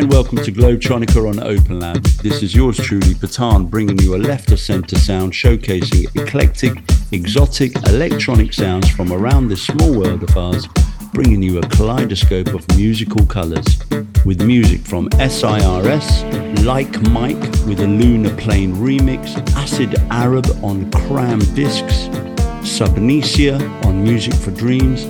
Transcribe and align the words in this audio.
and 0.00 0.10
welcome 0.10 0.38
to 0.38 0.50
Globetronica 0.50 1.28
on 1.28 1.40
Open 1.40 1.78
Lab. 1.78 2.02
This 2.22 2.42
is 2.42 2.54
yours 2.54 2.78
truly, 2.78 3.12
Pathaan, 3.12 3.68
bringing 3.68 3.98
you 3.98 4.14
a 4.14 4.16
left 4.16 4.50
of 4.50 4.58
centre 4.58 4.96
sound 4.96 5.34
showcasing 5.34 6.06
eclectic, 6.16 6.72
exotic, 7.12 7.76
electronic 7.86 8.54
sounds 8.54 8.88
from 8.88 9.12
around 9.12 9.48
this 9.48 9.66
small 9.66 9.92
world 9.92 10.22
of 10.22 10.34
ours, 10.38 10.66
bringing 11.12 11.42
you 11.42 11.58
a 11.58 11.62
kaleidoscope 11.68 12.54
of 12.54 12.66
musical 12.78 13.26
colours. 13.26 13.66
With 14.24 14.40
music 14.40 14.80
from 14.86 15.10
SIRS, 15.18 16.22
Like 16.64 16.98
Mike 17.10 17.42
with 17.66 17.80
a 17.80 17.86
Lunar 17.86 18.34
Plane 18.36 18.74
remix, 18.76 19.36
Acid 19.54 19.96
Arab 20.10 20.46
on 20.62 20.90
Crammed 20.92 21.54
Discs, 21.54 22.08
Subnesia 22.66 23.60
on 23.84 24.02
Music 24.02 24.32
for 24.32 24.50
Dreams, 24.52 25.04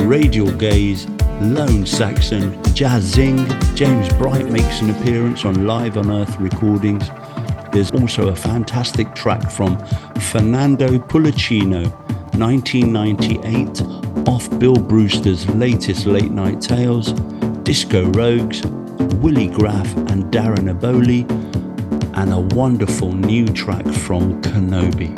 Radial 0.00 0.52
Gaze, 0.52 1.04
Lone 1.40 1.84
Saxon, 1.84 2.62
Jazzing, 2.74 3.46
James 3.74 4.08
Bright 4.14 4.46
makes 4.46 4.80
an 4.80 4.88
appearance 4.88 5.44
on 5.44 5.66
Live 5.66 5.98
on 5.98 6.10
Earth 6.10 6.34
recordings. 6.40 7.10
There's 7.72 7.90
also 7.90 8.28
a 8.28 8.34
fantastic 8.34 9.14
track 9.14 9.50
from 9.50 9.76
Fernando 10.32 10.98
Pulicino, 10.98 11.90
1998, 12.38 14.26
off 14.26 14.58
Bill 14.58 14.76
Brewster's 14.76 15.46
latest 15.50 16.06
Late 16.06 16.30
Night 16.30 16.62
Tales, 16.62 17.12
Disco 17.64 18.06
Rogues, 18.12 18.64
Willie 19.16 19.48
Graff 19.48 19.94
and 20.10 20.24
Darren 20.32 20.74
Aboli, 20.74 21.30
and 22.16 22.32
a 22.32 22.40
wonderful 22.56 23.12
new 23.12 23.46
track 23.48 23.86
from 23.86 24.40
Kenobi. 24.40 25.14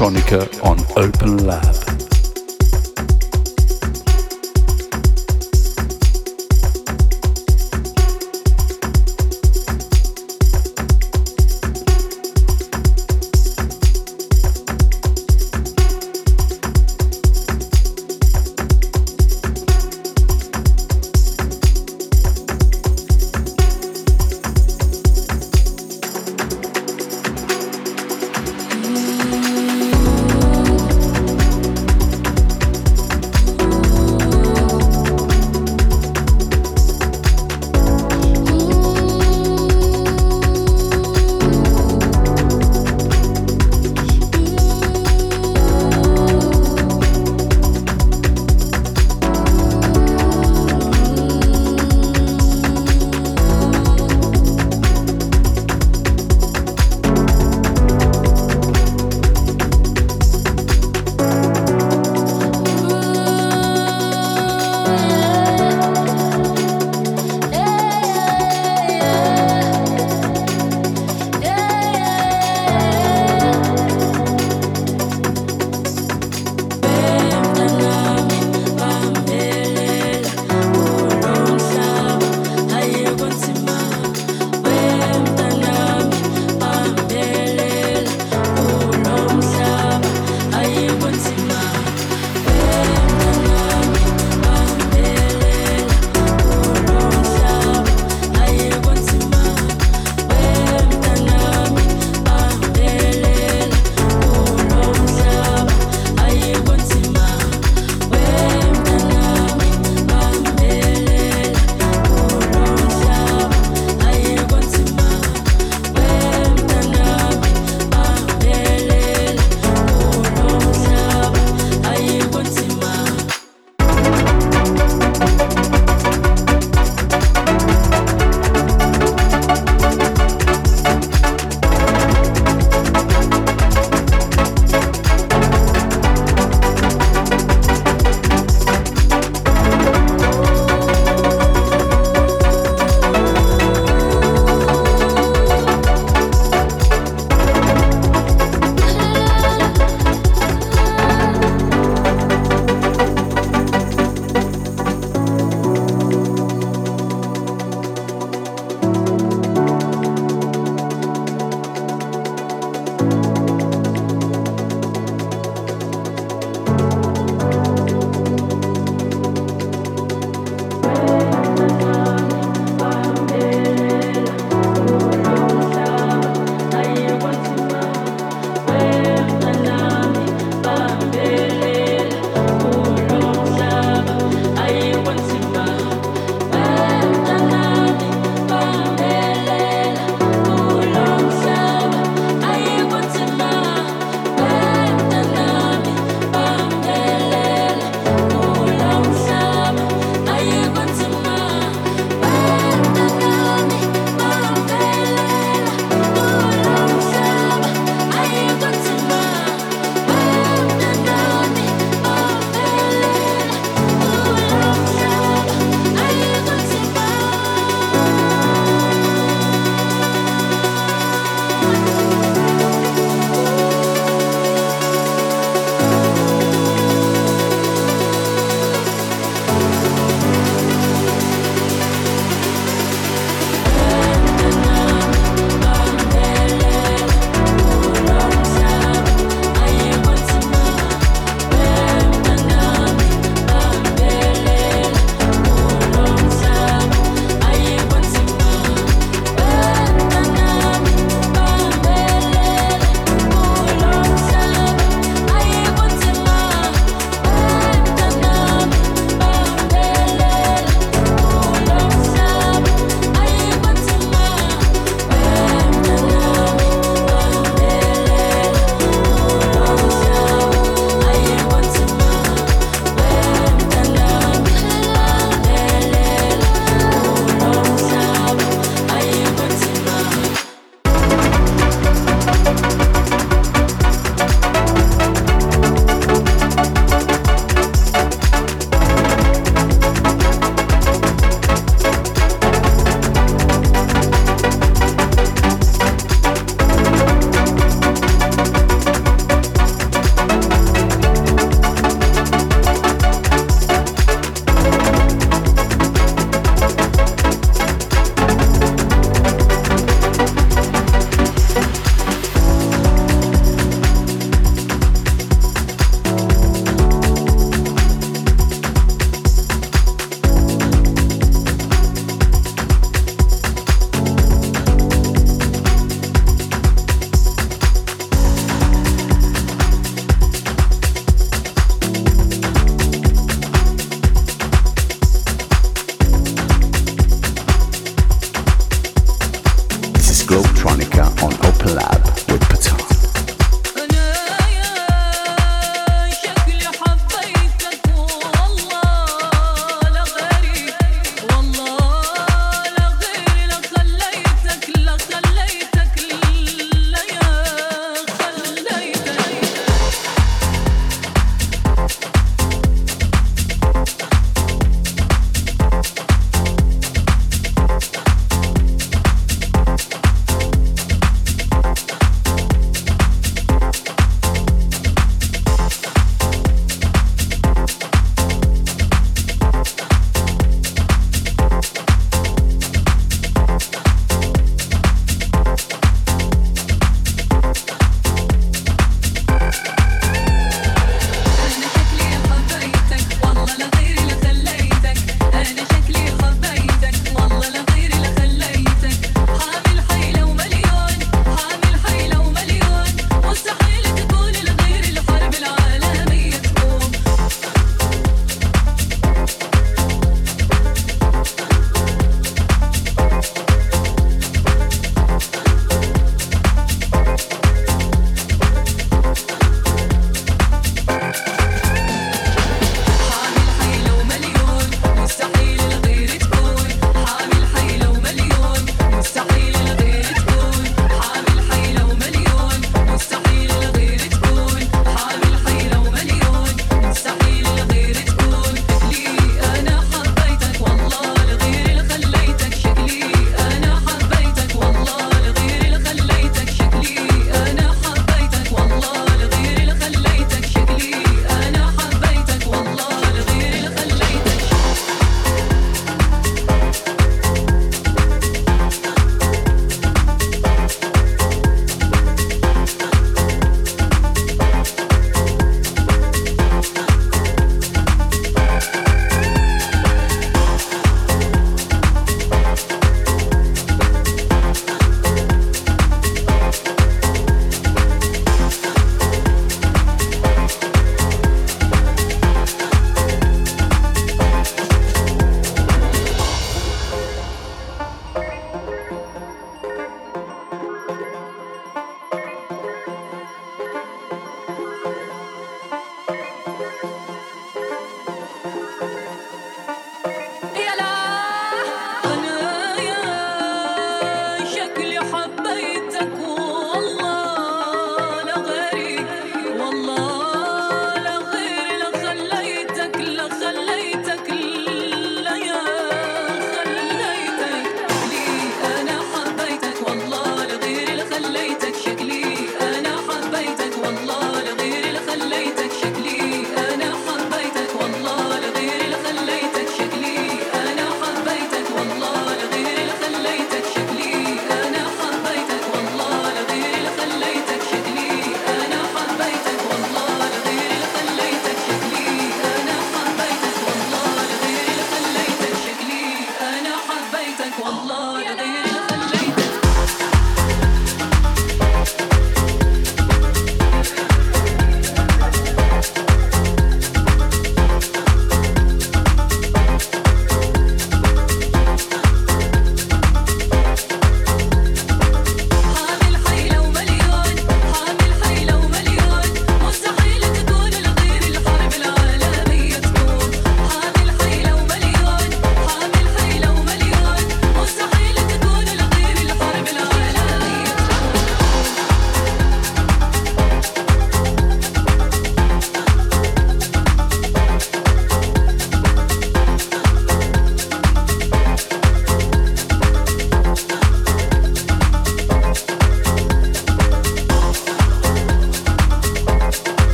Globetronica 0.00 0.48
on 0.62 0.78
Open 0.96 1.44
Lab. 1.44 1.89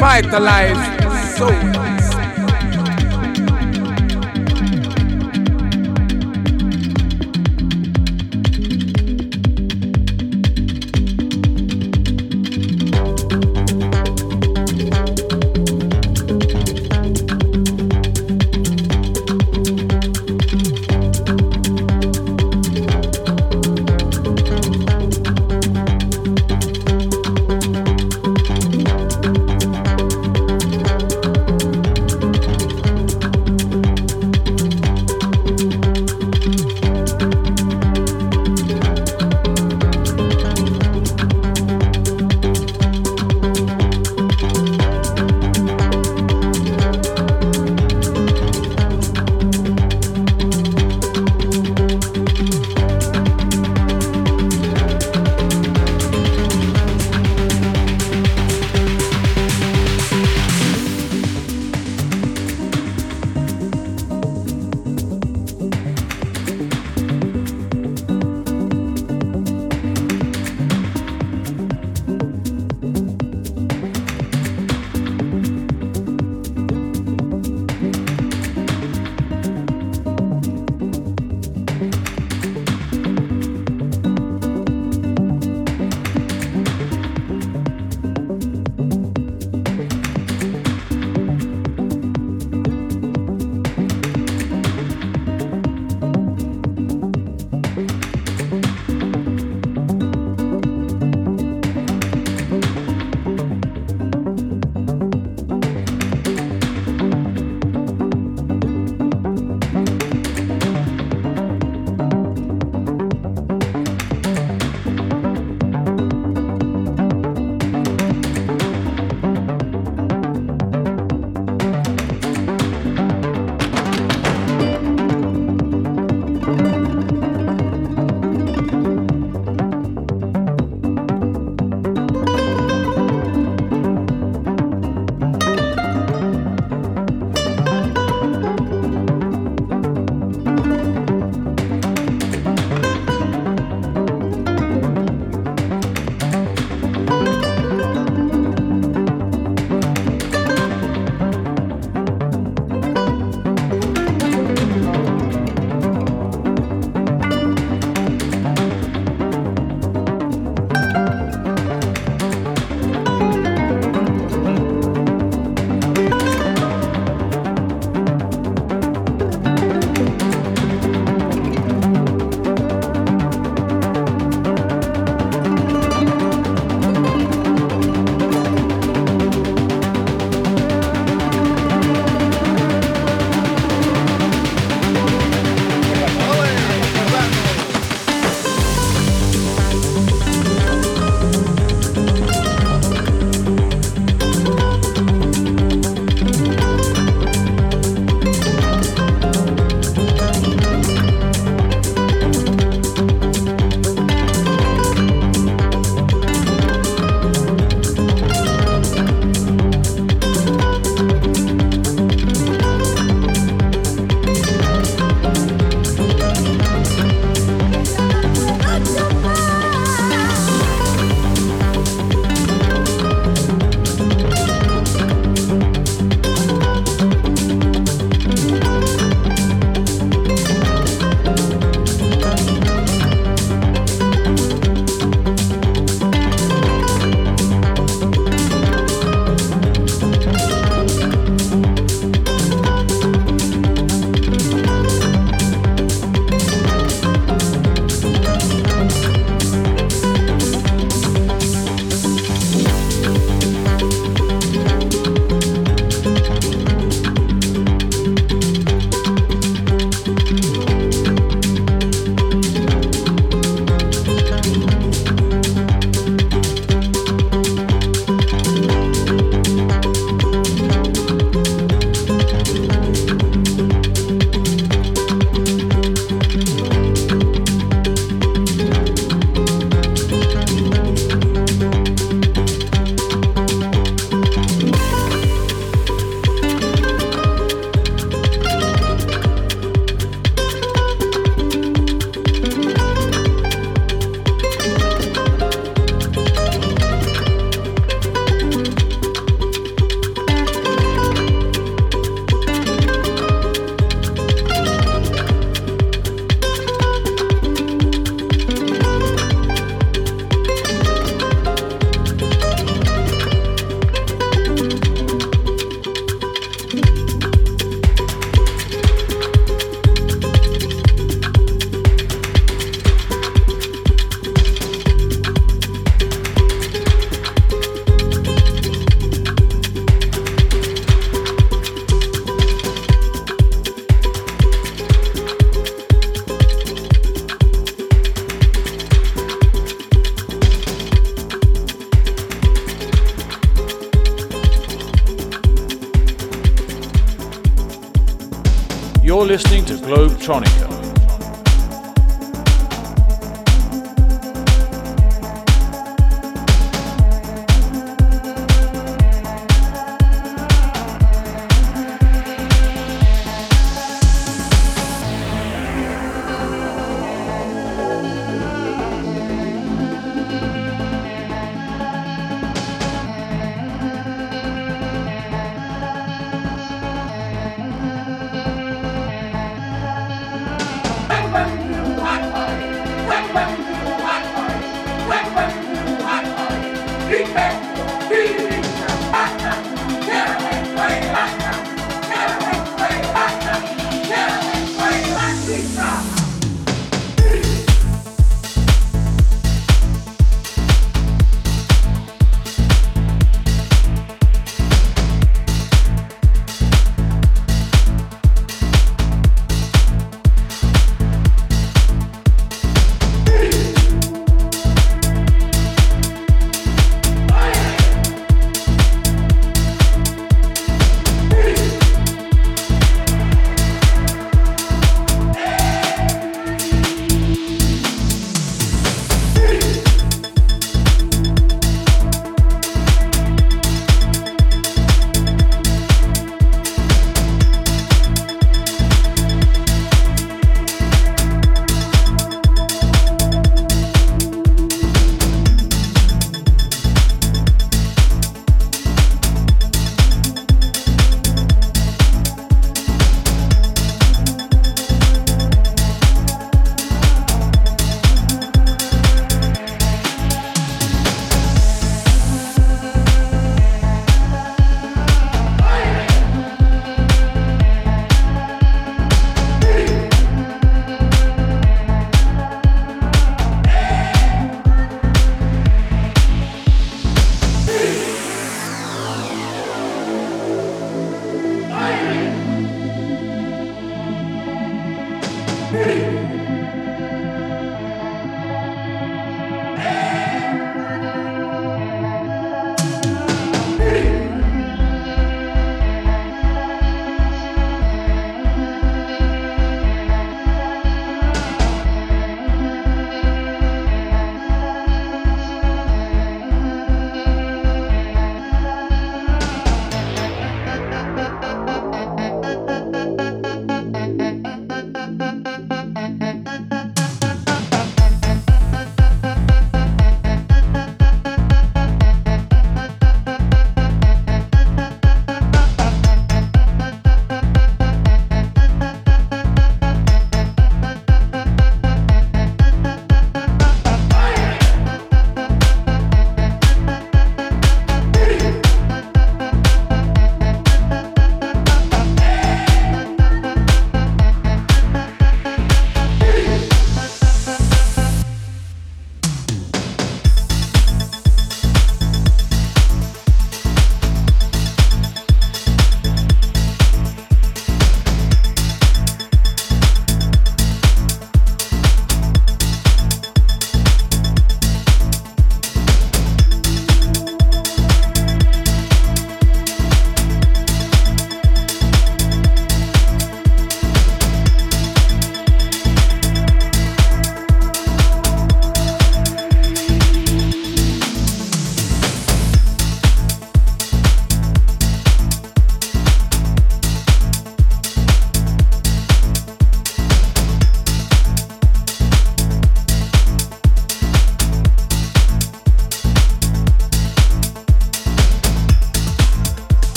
Revitalize 0.00 0.80
soul. 1.36 1.89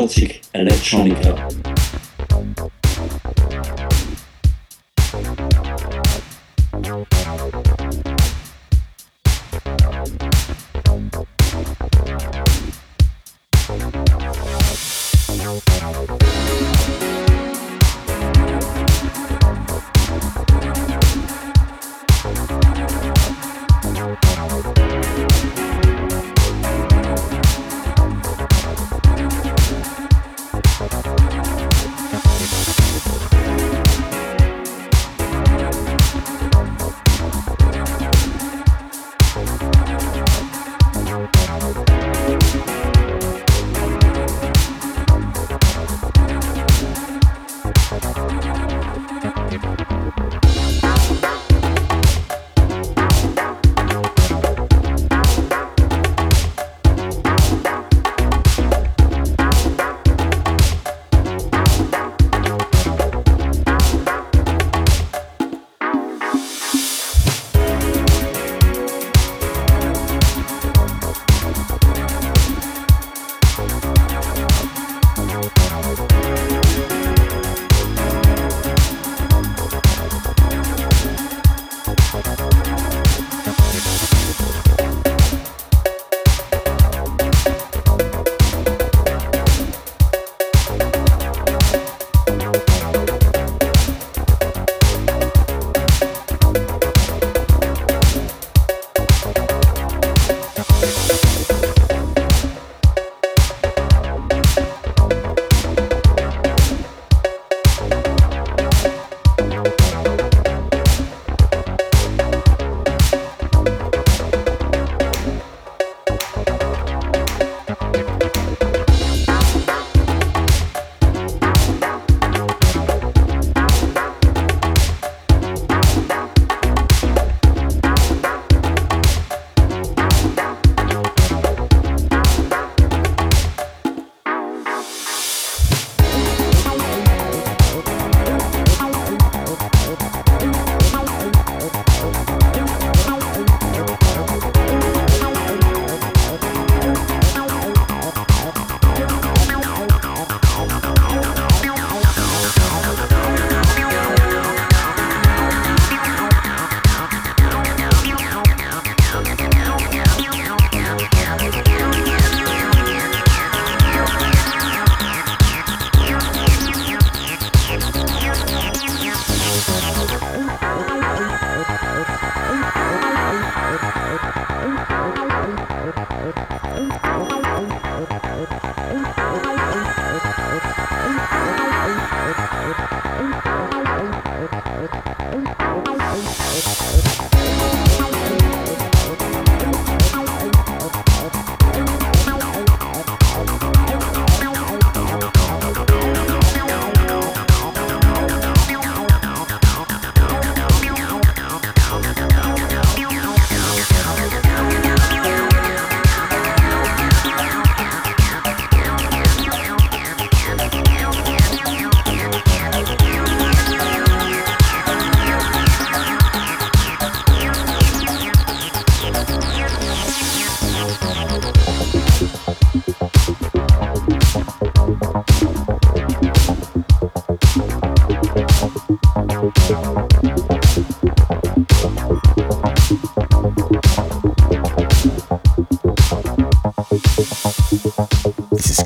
Eclectic, 0.00 0.40
exotic 0.54 1.16
electronica. 1.16 1.49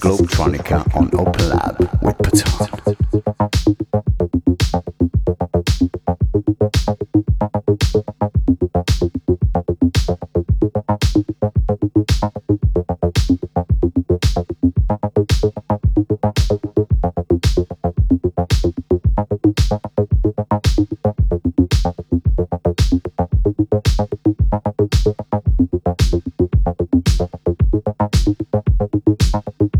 Globetronica 0.04 0.84
on 0.94 1.08
OpenLab 1.12 1.78
with 2.02 2.18
Pathaan. 2.18 2.94
Thank 29.60 29.73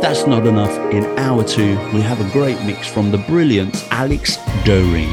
If 0.00 0.04
that's 0.04 0.26
not 0.26 0.46
enough, 0.46 0.74
in 0.94 1.04
hour 1.18 1.44
two, 1.44 1.76
we 1.92 2.00
have 2.00 2.22
a 2.22 2.32
great 2.32 2.58
mix 2.62 2.86
from 2.86 3.10
the 3.10 3.18
brilliant 3.18 3.86
Alex 3.90 4.38
Doering, 4.64 5.10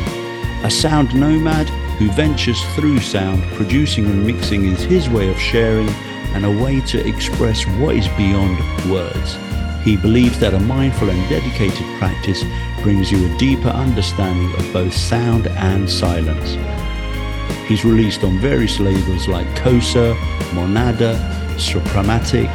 a 0.63 0.71
sound 0.71 1.13
nomad 1.13 1.67
who 1.99 2.09
ventures 2.11 2.57
through 2.73 3.01
sound, 3.01 3.43
producing 3.55 4.05
and 4.05 4.25
mixing 4.25 4.63
is 4.63 4.83
his 4.83 5.09
way 5.09 5.29
of 5.29 5.37
sharing 5.37 5.89
and 6.33 6.45
a 6.45 6.63
way 6.63 6.79
to 6.79 7.05
express 7.05 7.65
what 7.81 7.97
is 7.97 8.07
beyond 8.15 8.57
words. 8.89 9.35
He 9.83 9.97
believes 9.97 10.39
that 10.39 10.53
a 10.53 10.59
mindful 10.61 11.09
and 11.09 11.29
dedicated 11.29 11.85
practice 11.99 12.41
brings 12.81 13.11
you 13.11 13.25
a 13.25 13.37
deeper 13.37 13.67
understanding 13.67 14.53
of 14.55 14.71
both 14.71 14.93
sound 14.93 15.47
and 15.47 15.89
silence. 15.89 16.55
He's 17.67 17.83
released 17.83 18.23
on 18.23 18.39
various 18.39 18.79
labels 18.79 19.27
like 19.27 19.47
Kosa, 19.47 20.15
Monada, 20.53 21.19
Suprematic, 21.59 22.49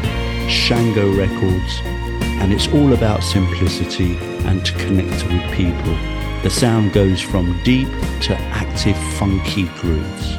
Shango 0.48 1.14
Records, 1.14 1.91
and 2.40 2.52
it's 2.52 2.68
all 2.68 2.92
about 2.92 3.22
simplicity 3.22 4.16
and 4.46 4.64
to 4.64 4.72
connect 4.78 5.24
with 5.26 5.42
people. 5.52 5.94
The 6.42 6.50
sound 6.50 6.92
goes 6.92 7.20
from 7.20 7.60
deep 7.62 7.88
to 8.22 8.36
active 8.50 8.96
funky 9.18 9.68
grooves. 9.80 10.36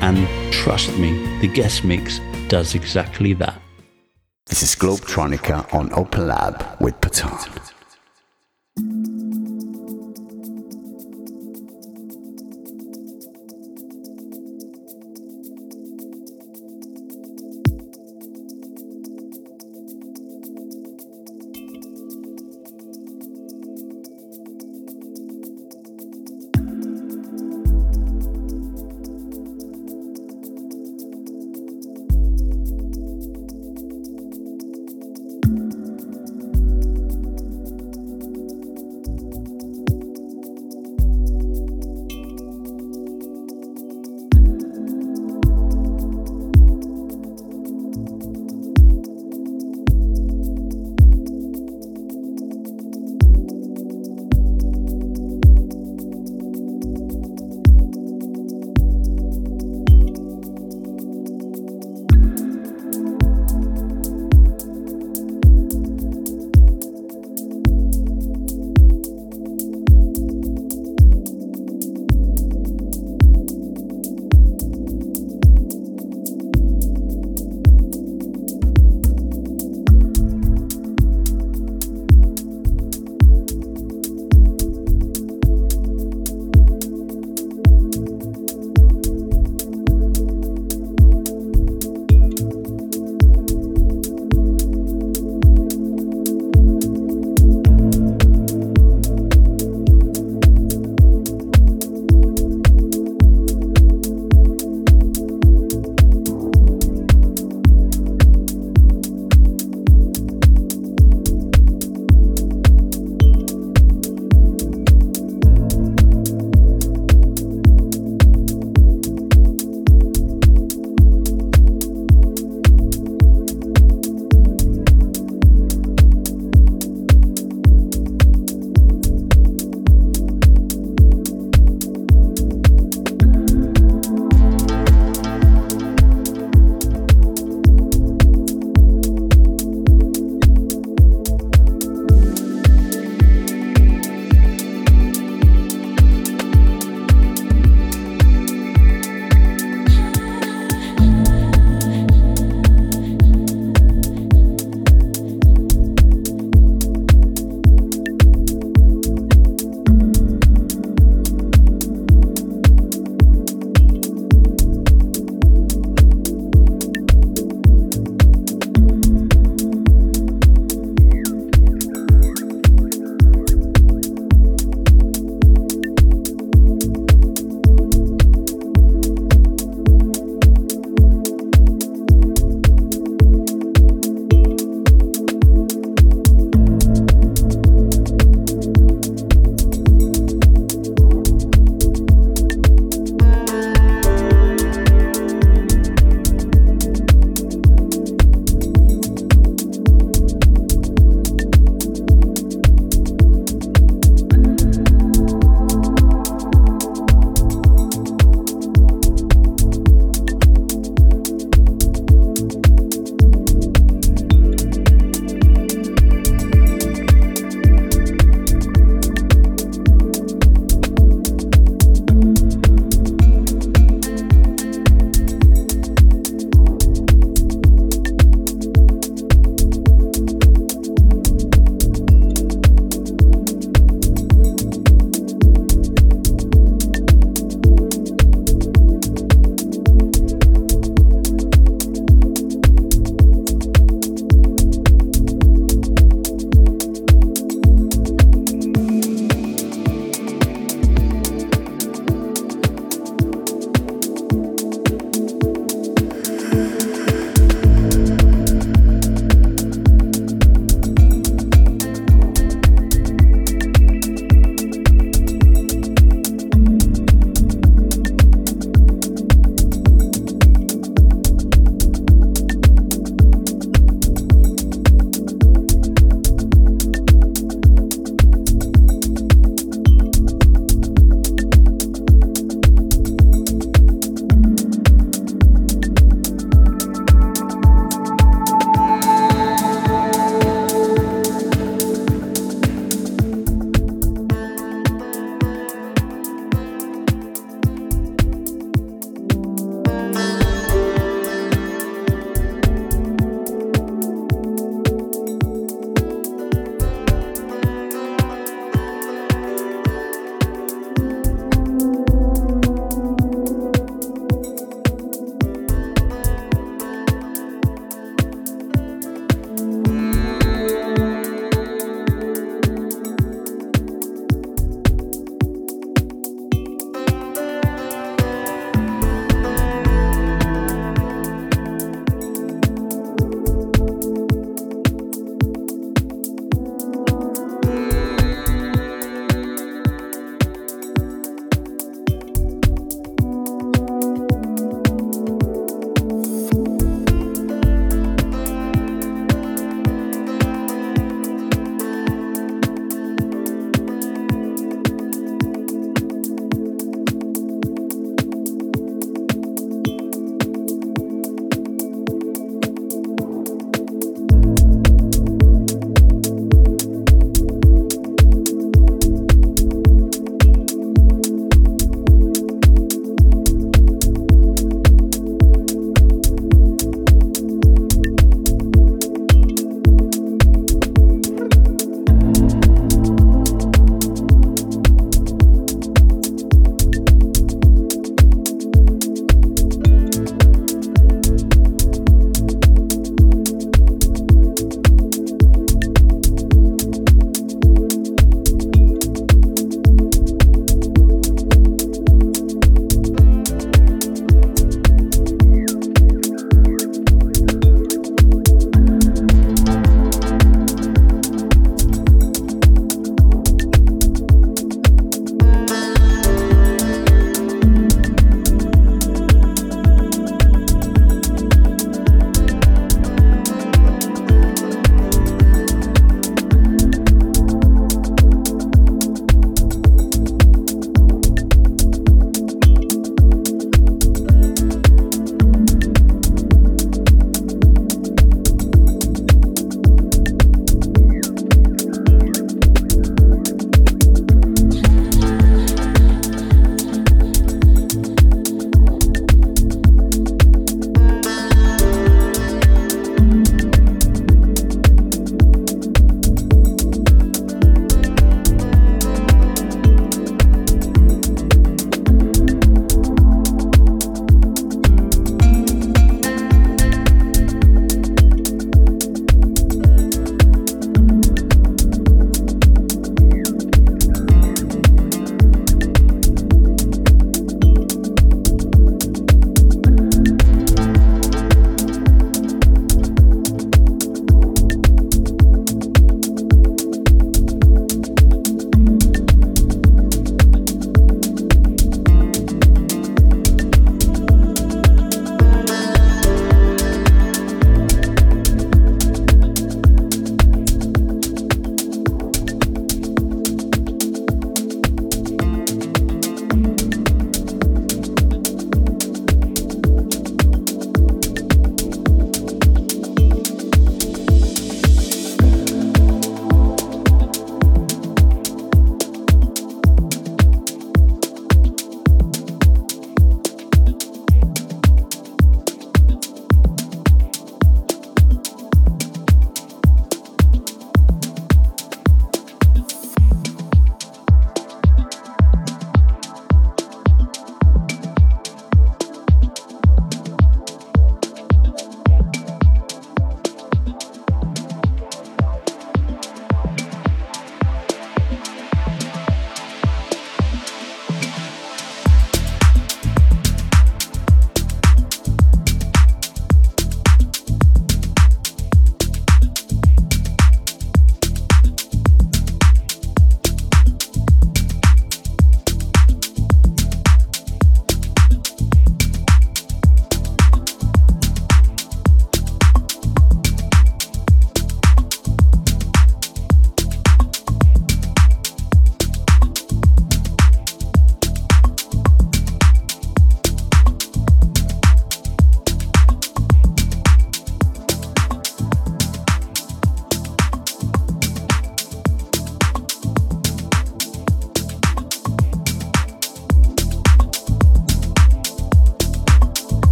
And 0.00 0.28
trust 0.52 0.96
me, 0.98 1.38
the 1.40 1.48
guest 1.48 1.84
mix 1.84 2.20
does 2.48 2.74
exactly 2.74 3.32
that. 3.34 3.60
This 4.46 4.62
is 4.62 4.74
Globetronica 4.74 5.72
on 5.72 5.90
OpenLab 5.90 6.80
with 6.80 7.00
Pathaan. 7.00 7.61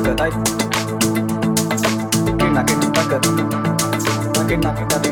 paket, 0.00 0.20
ay. 0.20 0.32
Kena 2.40 2.62
kena 2.64 2.88
paket, 2.96 3.22
kena 4.48 4.70
kena 4.72 4.86
paket. 4.88 5.09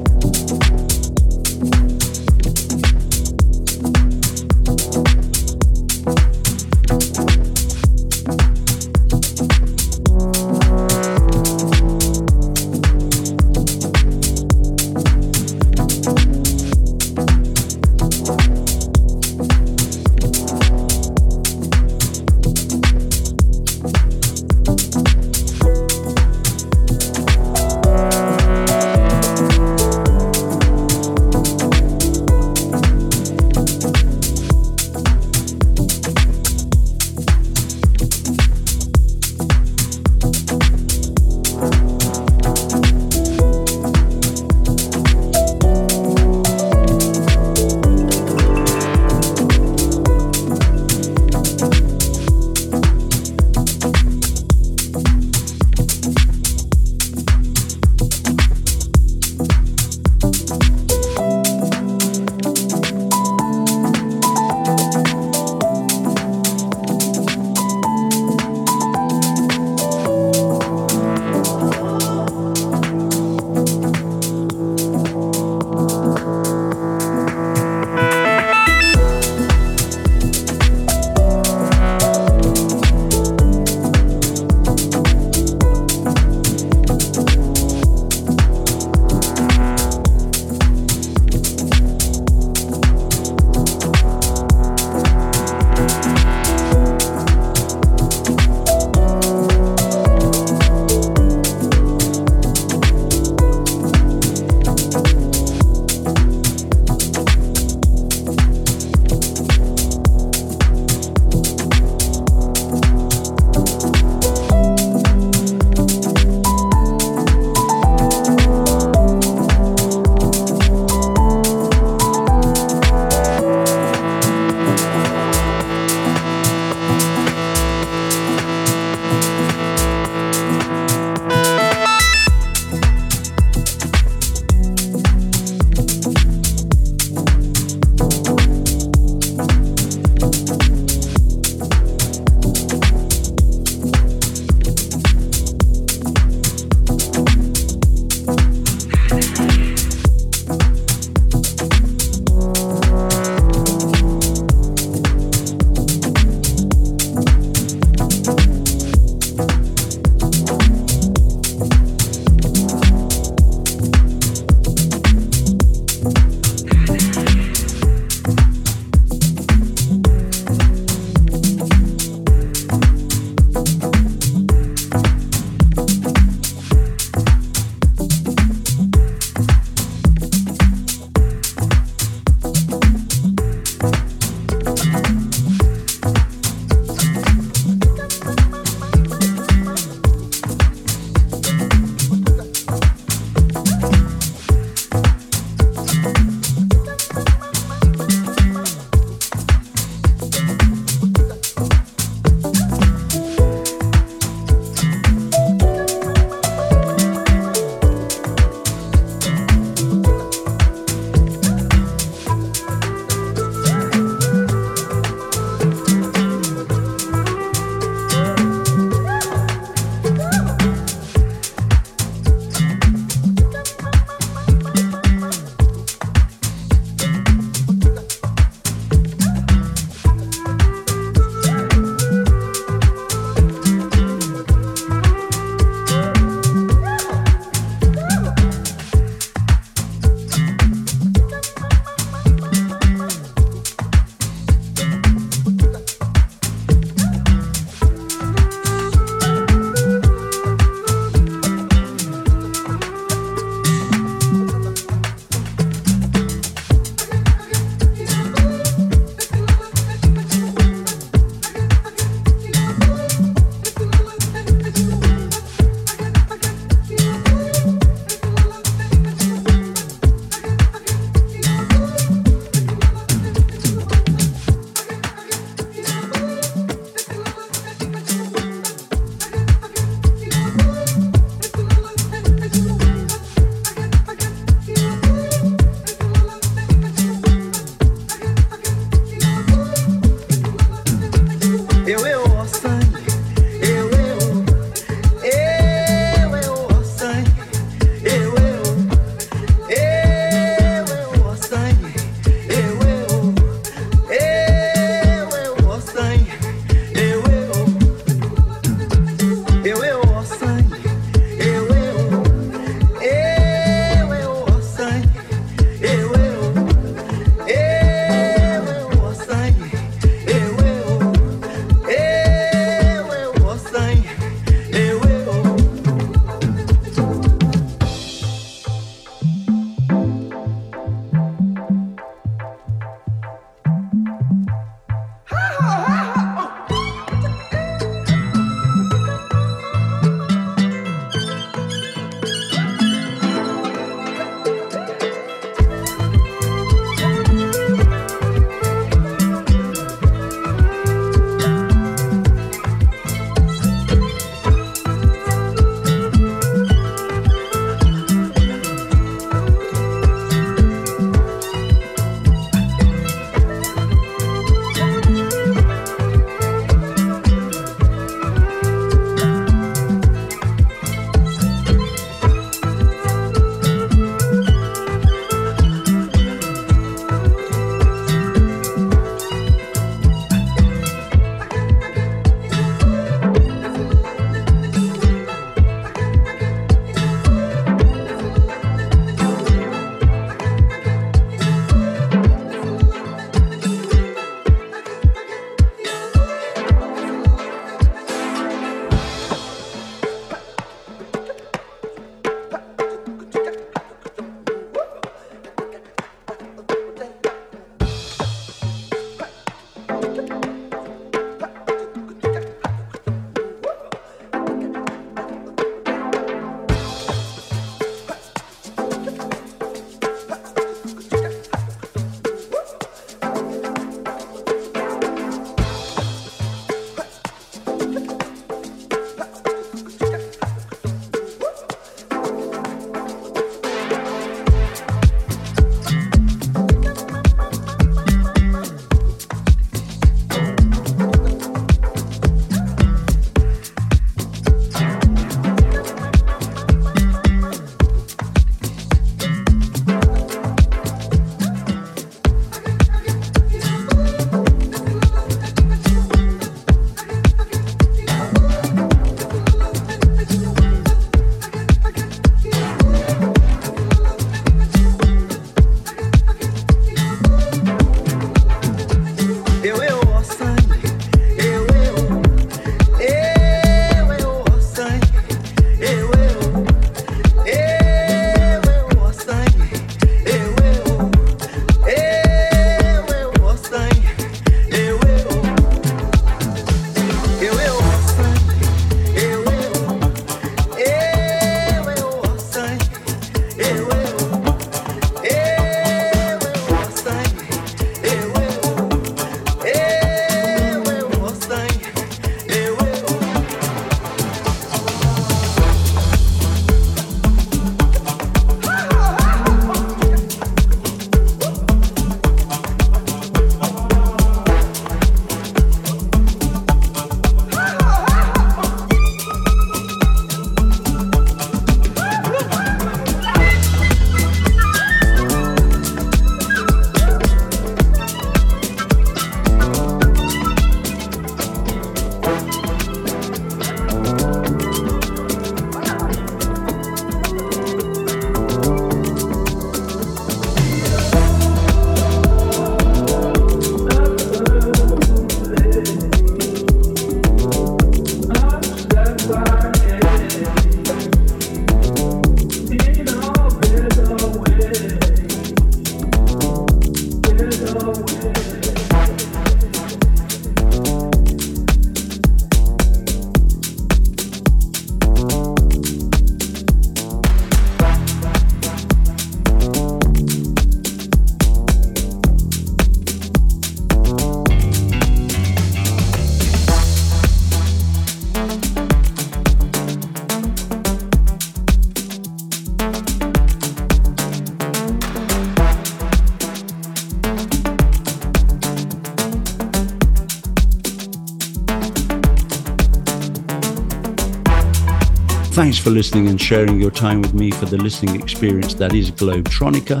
Thanks 595.76 595.84
for 595.84 595.90
listening 595.90 596.28
and 596.28 596.40
sharing 596.40 596.80
your 596.80 596.90
time 596.90 597.20
with 597.20 597.34
me 597.34 597.50
for 597.50 597.66
the 597.66 597.76
listening 597.76 598.18
experience 598.18 598.72
that 598.72 598.94
is 598.94 599.10
Globetronica. 599.10 600.00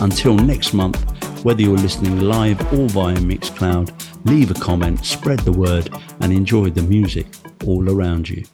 Until 0.00 0.36
next 0.36 0.74
month, 0.74 0.96
whether 1.44 1.60
you're 1.60 1.76
listening 1.76 2.20
live 2.20 2.60
or 2.72 2.88
via 2.88 3.16
Mixcloud, 3.16 3.90
leave 4.26 4.52
a 4.52 4.54
comment, 4.54 5.04
spread 5.04 5.40
the 5.40 5.50
word, 5.50 5.90
and 6.20 6.32
enjoy 6.32 6.70
the 6.70 6.82
music 6.82 7.26
all 7.66 7.90
around 7.90 8.28
you. 8.28 8.44